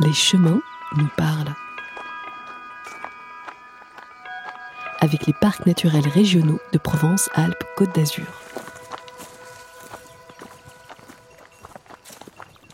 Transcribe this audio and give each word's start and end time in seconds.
les 0.00 0.12
chemins 0.12 0.60
nous 0.96 1.08
parlent. 1.16 1.54
Avec 5.00 5.26
les 5.26 5.32
parcs 5.32 5.66
naturels 5.66 6.08
régionaux 6.08 6.60
de 6.72 6.78
Provence-Alpes-Côte 6.78 7.94
d'Azur. 7.94 8.26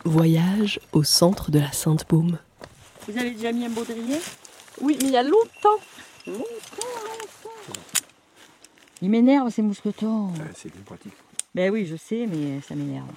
Voyage 0.05 0.79
au 0.91 1.03
centre 1.03 1.51
de 1.51 1.59
la 1.59 1.71
Sainte-Baume. 1.71 2.37
Vous 3.07 3.17
avez 3.17 3.31
déjà 3.31 3.51
mis 3.51 3.65
un 3.65 3.69
baudrier 3.69 4.19
Oui, 4.81 4.97
mais 5.01 5.07
il 5.07 5.11
y 5.11 5.17
a 5.17 5.23
longtemps. 5.23 5.79
Il 9.01 9.09
m'énerve 9.09 9.49
ces 9.49 9.61
mousquetons. 9.61 10.31
c'est 10.55 10.71
bien 10.71 10.81
pratique. 10.85 11.13
Ben 11.53 11.71
oui, 11.71 11.85
je 11.85 11.95
sais, 11.95 12.25
mais 12.25 12.61
ça 12.61 12.73
m'énerve. 12.75 13.07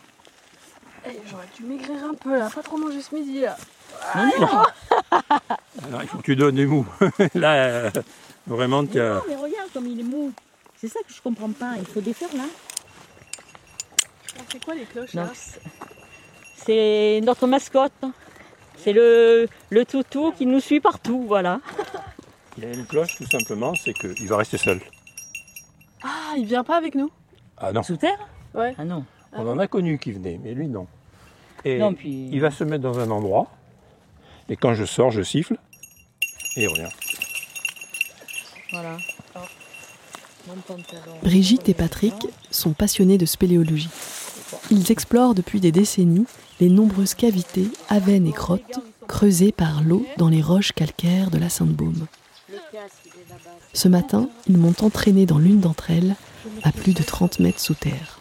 Eh, 1.09 1.21
J'aurais 1.31 1.47
dû 1.57 1.63
maigrir 1.65 2.05
un 2.05 2.15
peu 2.15 2.37
là, 2.39 2.49
pas 2.55 2.63
trop 2.63 2.77
manger 2.79 3.01
ce 3.01 3.15
midi 3.15 3.41
là. 3.41 3.57
Alors 4.15 6.03
il 6.03 6.09
faut 6.09 6.19
que 6.19 6.23
tu 6.23 6.37
donnes 6.37 6.57
des 6.57 6.67
mous. 6.67 6.87
là, 7.35 7.55
euh, 7.55 7.91
vraiment, 8.47 8.85
tu 8.87 9.01
as... 9.01 9.15
Non, 9.15 9.23
mais 9.29 9.37
regarde 9.37 9.71
comme 9.73 9.87
il 9.87 10.01
est 10.01 10.05
mou. 10.05 10.33
C'est 10.77 10.89
ça 10.89 11.01
que 11.07 11.13
je 11.13 11.21
comprends 11.23 11.51
pas. 11.51 11.73
Il 11.79 11.87
faut 11.87 12.01
défaire 12.01 12.29
là. 12.37 12.45
C'est 14.53 14.65
quoi 14.65 14.75
les 14.75 14.85
cloches 14.85 15.15
Non, 15.15 15.23
là? 15.23 15.31
C'est- 15.35 15.61
c'est 16.65 17.21
notre 17.23 17.47
mascotte. 17.47 17.93
C'est 18.79 18.93
le, 18.93 19.47
le 19.71 19.85
toutou 19.85 20.33
qui 20.33 20.47
nous 20.47 20.61
suit 20.61 20.81
partout, 20.81 21.25
voilà. 21.27 21.61
Il 22.59 22.65
y 22.65 22.67
a 22.67 22.73
une 22.73 22.87
cloche, 22.87 23.17
tout 23.17 23.27
simplement, 23.27 23.73
c'est 23.75 23.93
qu'il 23.95 24.27
va 24.29 24.37
rester 24.39 24.59
seul. 24.59 24.81
Ah, 26.03 26.35
il 26.37 26.45
vient 26.47 26.65
pas 26.65 26.77
avec 26.77 26.95
nous? 26.95 27.11
Ah 27.59 27.73
non, 27.73 27.83
Sous 27.83 27.97
terre? 27.97 28.19
Ouais. 28.55 28.75
Ah 28.79 28.85
non. 28.85 29.05
On 29.39 29.49
en 29.49 29.59
a 29.59 29.67
connu 29.67 29.99
qui 29.99 30.13
venait, 30.13 30.39
mais 30.43 30.55
lui 30.55 30.69
non. 30.69 30.87
Et 31.65 31.79
Non, 31.79 31.95
puis. 31.95 32.29
il 32.31 32.41
va 32.41 32.51
se 32.51 32.65
mettre 32.65 32.83
dans 32.83 32.99
un 32.99 33.11
endroit, 33.11 33.47
et 34.49 34.57
quand 34.57 34.75
je 34.75 34.85
sors, 34.85 35.11
je 35.11 35.23
siffle, 35.23 35.57
et 36.57 36.63
il 36.63 36.69
revient. 36.69 36.89
Voilà. 38.73 38.97
Pantalon. 40.67 41.17
Brigitte 41.25 41.69
et 41.69 41.75
Patrick 41.75 42.15
sont 42.53 42.73
passionnés 42.73 43.19
de 43.19 43.27
spéléologie. 43.27 43.89
Ils 44.71 44.93
explorent 44.93 45.35
depuis 45.35 45.59
des 45.59 45.73
décennies 45.73 46.27
les 46.61 46.69
nombreuses 46.69 47.15
cavités, 47.15 47.69
avennes 47.89 48.29
et 48.29 48.33
grottes 48.33 48.79
creusées 49.09 49.51
par 49.53 49.83
l'eau 49.83 50.07
dans 50.19 50.29
les 50.29 50.43
roches 50.43 50.73
calcaires 50.73 51.31
de 51.31 51.39
la 51.39 51.49
Sainte-Baume. 51.49 52.07
Ce 53.73 53.89
matin, 53.89 54.29
ils 54.47 54.57
m'ont 54.57 54.75
entraîné 54.83 55.27
dans 55.27 55.39
l'une 55.39 55.61
d'entre 55.61 55.91
elles, 55.91 56.15
à 56.63 56.71
plus 56.73 56.95
de 56.95 57.03
30 57.03 57.41
mètres 57.41 57.61
sous 57.61 57.75
terre. 57.75 58.16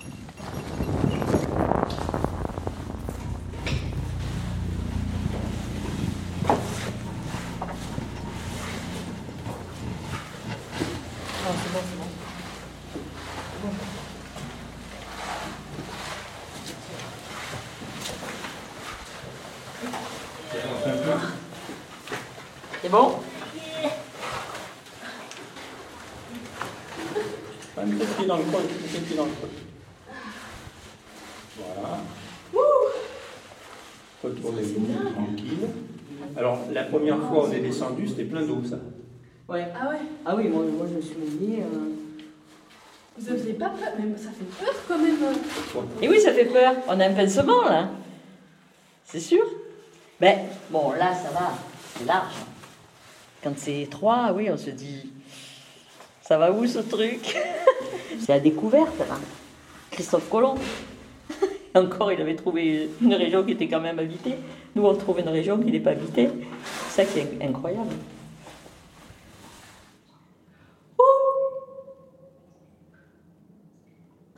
C'est 22.81 22.89
bon 22.89 23.19
Un 27.77 27.87
petit 27.87 28.05
pied 28.17 28.25
dans 28.25 28.37
le 28.37 28.43
creux, 28.43 28.61
un 28.61 28.87
petit 28.87 29.01
pied 29.01 29.15
dans 29.15 29.25
le 29.25 29.31
creux. 29.31 29.49
Voilà. 31.59 31.99
Retournez-vous 34.23 34.87
tranquille. 35.13 35.67
Alors, 36.35 36.59
la 36.71 36.83
première 36.85 37.19
fois 37.19 37.45
on 37.47 37.51
est 37.51 37.59
descendu, 37.59 38.07
c'était 38.07 38.23
plein 38.23 38.41
d'eau, 38.41 38.63
ça. 38.67 38.77
Ouais. 39.47 39.67
Ah 39.79 39.89
ouais 39.89 39.97
Ah 40.25 40.35
oui, 40.35 40.47
moi, 40.47 40.63
moi 40.63 40.87
je 40.89 40.95
me 40.95 41.01
suis 41.01 41.15
mis. 41.17 41.59
Vous 43.17 43.31
aviez 43.31 43.53
pas 43.53 43.69
peur 43.69 43.93
Mais 43.99 44.17
ça 44.17 44.29
fait 44.31 44.65
peur 44.65 44.73
quand 44.87 44.97
même. 44.97 45.15
Et 46.01 46.09
oui, 46.09 46.19
ça 46.19 46.33
fait 46.33 46.45
peur. 46.45 46.73
On 46.87 46.99
a 46.99 47.05
un 47.05 47.13
pincement 47.13 47.63
là. 47.65 47.89
C'est 49.05 49.19
sûr. 49.19 49.45
Ben, 50.19 50.39
bon, 50.69 50.91
là, 50.93 51.13
ça 51.13 51.29
va. 51.29 51.53
C'est 51.95 52.05
large. 52.05 52.33
Quand 53.43 53.53
c'est 53.57 53.81
étroit, 53.81 54.33
oui, 54.35 54.49
on 54.51 54.57
se 54.57 54.71
dit. 54.71 55.11
Ça 56.21 56.37
va 56.37 56.51
où 56.51 56.65
ce 56.65 56.79
truc? 56.79 57.37
C'est 58.19 58.29
la 58.29 58.39
découverte 58.39 58.97
là. 58.97 59.17
Christophe 59.91 60.27
Colomb. 60.29 60.55
Encore, 61.75 62.11
il 62.11 62.19
avait 62.19 62.35
trouvé 62.35 62.89
une 63.01 63.13
région 63.13 63.43
qui 63.43 63.51
était 63.51 63.67
quand 63.67 63.81
même 63.81 63.99
habitée. 63.99 64.35
Nous, 64.75 64.83
on 64.83 64.95
trouve 64.95 65.19
une 65.19 65.29
région 65.29 65.59
qui 65.59 65.71
n'est 65.71 65.79
pas 65.79 65.91
habitée. 65.91 66.29
C'est 66.89 67.05
ça 67.05 67.11
qui 67.11 67.19
est 67.19 67.45
incroyable. 67.45 67.93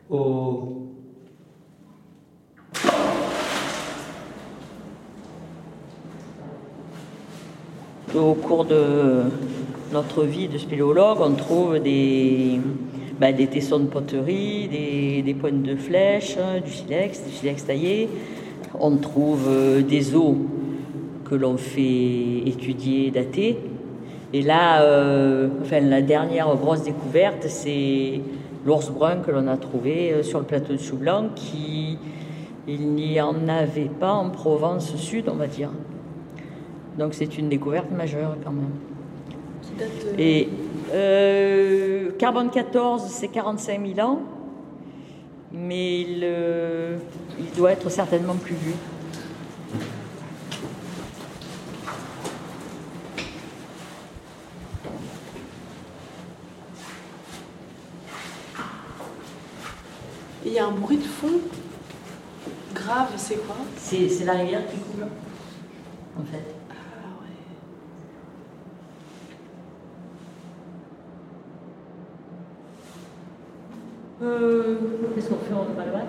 Oh. 0.09 0.87
Au 8.15 8.33
cours 8.35 8.63
de 8.63 9.23
notre 9.91 10.23
vie 10.23 10.47
de 10.47 10.57
spéléologue, 10.57 11.17
on 11.19 11.31
trouve 11.31 11.79
des, 11.79 12.61
ben, 13.19 13.35
des 13.35 13.47
tessons 13.47 13.79
de 13.79 13.87
poterie, 13.87 14.69
des, 14.69 15.21
des 15.23 15.33
pointes 15.33 15.63
de 15.63 15.75
flèches, 15.75 16.37
du 16.63 16.71
silex, 16.71 17.25
du 17.25 17.31
silex 17.31 17.65
taillé. 17.65 18.07
On 18.79 18.95
trouve 18.95 19.45
euh, 19.49 19.81
des 19.81 20.15
os 20.15 20.35
que 21.25 21.35
l'on 21.35 21.57
fait 21.57 22.43
étudier, 22.45 23.11
dater. 23.11 23.57
Et 24.31 24.41
là, 24.41 24.83
euh, 24.83 25.49
enfin, 25.61 25.81
la 25.81 26.01
dernière 26.01 26.55
grosse 26.55 26.83
découverte, 26.83 27.45
c'est 27.47 28.21
l'ours 28.67 28.89
brun 28.91 29.21
que 29.21 29.31
l'on 29.31 29.47
a 29.47 29.55
trouvé 29.57 30.11
euh, 30.11 30.23
sur 30.23 30.39
le 30.39 30.45
plateau 30.45 30.73
de 30.73 30.77
Choublanc, 30.77 31.29
qui 31.33 31.97
il 32.67 32.89
n'y 32.89 33.19
en 33.21 33.47
avait 33.47 33.85
pas 33.85 34.11
en 34.11 34.29
Provence 34.29 34.93
Sud, 34.97 35.29
on 35.29 35.35
va 35.35 35.47
dire. 35.47 35.69
Donc 36.97 37.13
c'est 37.13 37.37
une 37.37 37.47
découverte 37.47 37.89
majeure 37.91 38.35
quand 38.43 38.51
même. 38.51 38.71
Qui 39.61 39.71
date. 39.79 39.89
euh, 40.05 40.15
Et 40.17 40.49
euh, 40.93 42.11
carbone 42.19 42.49
14, 42.49 43.03
c'est 43.07 43.29
45 43.29 43.95
000 43.95 44.05
ans, 44.05 44.19
mais 45.53 46.01
il, 46.01 46.19
euh, 46.23 46.97
il 47.39 47.57
doit 47.57 47.71
être 47.71 47.89
certainement 47.89 48.35
plus 48.35 48.55
vieux. 48.55 48.75
Il 60.45 60.53
y 60.53 60.59
a 60.59 60.65
un 60.67 60.71
bruit 60.71 60.97
de 60.97 61.03
fond 61.03 61.39
grave, 62.73 63.09
c'est 63.17 63.45
quoi? 63.45 63.55
C'est 63.77 64.09
c'est 64.09 64.25
la 64.25 64.33
rivière 64.33 64.61
qui 64.69 64.77
coule, 64.77 65.07
en 66.19 66.23
fait. 66.23 66.43
Ah 66.69 66.73
ouais. 67.21 67.27
Euh, 74.27 74.75
Qu'est-ce 75.15 75.27
qu'on 75.29 75.35
fait? 75.35 75.53
On 75.53 75.73
va 75.77 75.85
le 75.85 75.91
battre 75.91 76.05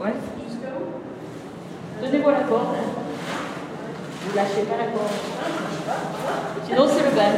Ouais. 0.00 0.12
Jusqu'à 0.46 0.68
où? 0.78 2.04
Tenez-moi 2.04 2.32
la 2.32 2.40
corde. 2.42 2.74
hein. 2.76 3.02
Vous 4.28 4.36
lâchez 4.36 4.62
pas 4.68 4.76
la 4.76 4.86
corde. 4.86 5.10
Sinon, 6.66 6.86
c'est 6.88 7.10
le 7.10 7.16
bain. 7.16 7.32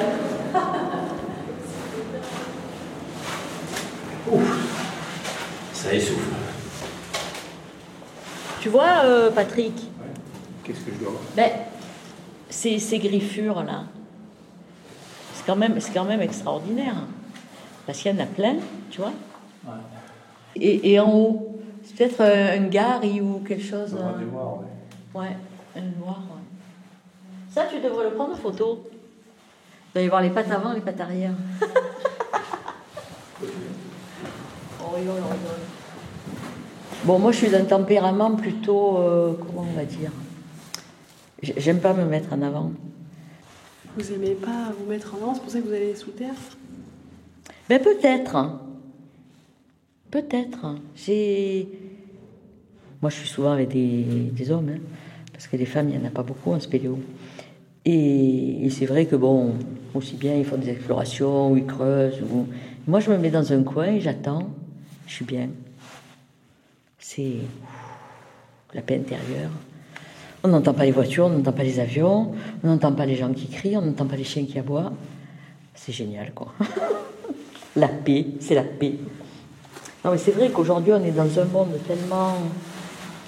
Ça 5.73 5.93
essouffle. 5.95 6.35
Tu 8.69 8.73
vois, 8.73 9.01
euh, 9.07 9.31
Patrick, 9.31 9.73
Qu'est-ce 10.63 10.81
que 10.81 10.93
je 10.93 10.99
dois 10.99 11.13
voir 11.13 11.23
ben, 11.35 11.51
ces, 12.51 12.79
ces 12.79 12.99
griffures 12.99 13.63
là, 13.63 13.85
c'est 15.33 15.47
quand 15.47 15.57
même, 15.57 15.81
c'est 15.81 15.95
quand 15.95 16.05
même 16.05 16.21
extraordinaire. 16.21 16.97
Parce 17.87 17.99
qu'il 17.99 18.15
y 18.15 18.15
en 18.15 18.23
a 18.23 18.27
plein, 18.27 18.57
tu 18.91 19.01
vois. 19.01 19.13
Et, 20.55 20.93
et 20.93 21.01
en 21.01 21.11
haut, 21.11 21.59
c'est 21.83 21.97
peut-être 21.97 22.21
euh, 22.21 22.59
un 22.59 22.67
gari 22.67 23.23
ou 23.23 23.39
quelque 23.39 23.65
chose. 23.65 23.95
euh, 23.99 25.19
Ouais, 25.19 25.35
un 25.75 25.81
noir. 25.99 26.19
ouais. 26.29 26.43
Ça, 27.51 27.65
tu 27.73 27.81
devrais 27.81 28.05
le 28.05 28.11
prendre 28.11 28.35
en 28.35 28.37
photo. 28.37 28.85
Vous 29.95 29.99
allez 29.99 30.11
voir 30.11 30.21
les 30.21 30.29
pattes 30.29 30.51
avant, 30.51 30.75
les 30.75 30.83
pattes 30.83 31.01
arrière. 31.01 31.33
on 34.85 34.91
rigole, 34.91 35.23
on 35.25 35.33
rigole. 35.33 35.78
Bon, 37.09 37.19
moi, 37.19 37.33
je 37.33 37.39
suis 37.39 37.49
d'un 37.49 37.65
tempérament 37.65 38.33
plutôt, 38.33 38.99
euh, 38.99 39.33
comment 39.41 39.67
on 39.67 39.75
va 39.75 39.87
dire? 39.87 40.11
J'ai- 41.43 41.55
J'aime 41.57 41.79
pas 41.81 41.95
me 41.95 42.05
mettre 42.05 42.31
en 42.35 42.43
avant. 42.43 42.71
Vous 43.97 44.13
aimez 44.13 44.35
pas 44.35 44.75
vous 44.79 44.85
mettre 44.85 45.15
en 45.15 45.23
avant, 45.23 45.35
c'est 45.35 45.41
pour 45.41 45.51
ça 45.51 45.59
que 45.59 45.67
vous 45.69 45.73
allez 45.73 45.95
sous 45.95 46.11
terre? 46.11 46.35
Ben 47.71 47.81
peut-être. 47.81 48.37
hein. 48.37 48.61
Peut-être. 50.11 50.75
J'ai. 50.95 51.69
Moi, 53.01 53.09
je 53.11 53.17
suis 53.17 53.29
souvent 53.29 53.53
avec 53.53 53.71
des, 53.71 54.03
des 54.31 54.51
hommes. 54.51 54.69
hein. 54.69 54.81
Parce 55.33 55.47
que 55.47 55.57
les 55.57 55.65
femmes, 55.65 55.89
il 55.89 55.99
n'y 55.99 56.05
en 56.05 56.07
a 56.09 56.11
pas 56.11 56.23
beaucoup 56.23 56.53
en 56.53 56.61
spéléo. 56.61 56.99
Et, 57.87 58.67
et 58.67 58.69
c'est 58.69 58.85
vrai 58.85 59.07
que, 59.07 59.17
bon, 59.17 59.55
aussi 59.95 60.17
bien 60.17 60.37
ils 60.37 60.45
font 60.45 60.59
des 60.59 60.69
explorations, 60.69 61.53
ou 61.53 61.57
ils 61.57 61.65
creusent. 61.65 62.21
Ou... 62.31 62.45
Moi, 62.87 63.01
je 63.01 63.11
me 63.11 63.17
mets 63.17 63.31
dans 63.31 63.51
un 63.51 63.63
coin 63.63 63.87
et 63.87 64.01
j'attends. 64.03 64.51
Je 65.07 65.15
suis 65.15 65.25
bien. 65.25 65.49
C'est 67.11 67.39
la 68.75 68.83
paix 68.83 68.97
intérieure. 68.97 69.51
On 70.45 70.49
n'entend 70.49 70.75
pas 70.75 70.85
les 70.85 70.91
voitures, 70.91 71.25
on 71.25 71.31
n'entend 71.31 71.53
pas 71.55 71.63
les 71.63 71.81
avions, 71.81 72.35
on 72.63 72.67
n'entend 72.67 72.93
pas 72.93 73.07
les 73.07 73.17
gens 73.17 73.33
qui 73.33 73.49
crient, 73.49 73.79
on 73.79 73.81
n'entend 73.81 74.05
pas 74.05 74.17
les 74.17 74.25
chiens 74.25 74.45
qui 74.45 74.59
aboient. 74.59 74.93
C'est 75.75 75.93
génial, 75.93 76.35
quoi. 76.35 76.53
la 77.77 77.89
paix, 77.89 78.27
c'est 78.41 78.55
la 78.55 78.63
paix. 78.63 78.97
Non, 80.05 80.11
mais 80.11 80.19
c'est 80.19 80.33
vrai 80.33 80.51
qu'aujourd'hui, 80.51 80.93
on 80.93 81.03
est 81.03 81.13
dans 81.13 81.39
un 81.39 81.47
monde 81.47 81.79
tellement 81.87 82.35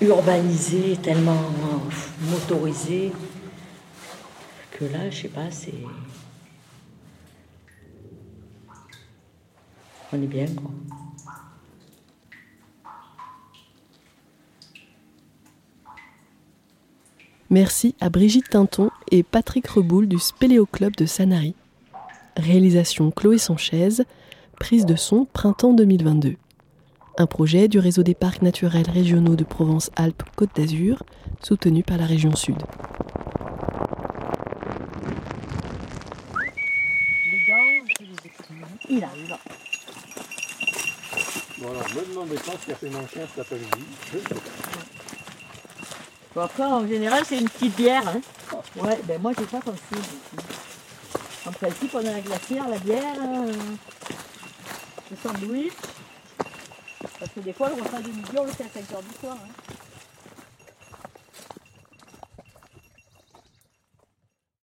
urbanisé, 0.02 0.98
tellement 1.02 1.40
motorisé, 2.30 3.12
que 4.72 4.84
là, 4.84 5.08
je 5.08 5.22
sais 5.22 5.28
pas, 5.28 5.50
c'est. 5.50 5.72
On 10.12 10.22
est 10.22 10.26
bien, 10.26 10.48
quoi. 10.48 10.70
Merci 17.52 17.96
à 18.00 18.10
Brigitte 18.10 18.48
Tinton 18.50 18.90
et 19.10 19.24
Patrick 19.24 19.66
Reboul 19.66 20.06
du 20.06 20.20
Spéléo 20.20 20.66
Club 20.66 20.94
de 20.94 21.04
Sanary. 21.04 21.56
Réalisation 22.36 23.10
Chloé 23.10 23.38
Sanchez, 23.38 24.04
prise 24.60 24.86
de 24.86 24.94
son 24.94 25.24
printemps 25.24 25.72
2022. 25.72 26.36
Un 27.18 27.26
projet 27.26 27.66
du 27.66 27.80
réseau 27.80 28.04
des 28.04 28.14
parcs 28.14 28.42
naturels 28.42 28.88
régionaux 28.88 29.34
de 29.34 29.42
Provence-Alpes-Côte 29.42 30.54
d'Azur, 30.54 31.02
soutenu 31.42 31.82
par 31.82 31.98
la 31.98 32.06
région 32.06 32.36
Sud. 32.36 32.62
Il 38.88 39.02
arrive. 39.02 39.36
Bon 41.58 41.68
alors, 41.68 41.88
me 41.96 42.10
demandez 42.10 42.36
pas 42.36 42.52
ce 42.60 42.66
qu'a 42.68 42.76
fait 42.76 42.90
mon 42.90 43.06
chien 43.08 43.22
cet 43.26 43.40
après-midi. 43.40 43.84
Je 44.12 44.18
ne 44.18 44.22
sais 44.22 44.34
pas. 44.34 44.99
Bon, 46.34 46.42
après, 46.42 46.62
en 46.62 46.86
général, 46.86 47.24
c'est 47.26 47.38
une 47.38 47.48
petite 47.48 47.74
bière. 47.76 48.06
Hein. 48.06 48.20
Ouais, 48.76 49.00
ben 49.04 49.20
moi, 49.20 49.32
j'ai 49.36 49.46
pas 49.46 49.60
comme 49.60 49.76
ça. 49.76 49.96
En 51.46 51.52
principe, 51.52 51.90
on 51.94 51.98
a 51.98 52.02
la 52.02 52.20
glacière, 52.20 52.68
la 52.68 52.78
bière, 52.78 53.16
euh, 53.18 53.52
le 55.10 55.16
sandwich. 55.16 55.72
Parce 57.18 57.32
que 57.32 57.40
des 57.40 57.52
fois, 57.52 57.70
le 57.70 57.82
repas 57.82 58.00
du 58.00 58.12
midi, 58.12 58.30
on 58.38 58.44
le 58.44 58.52
fait 58.52 58.64
à 58.64 58.68
5 58.68 58.92
heures 58.92 59.02
du 59.02 59.18
soir. 59.20 59.36
Hein. 59.42 59.74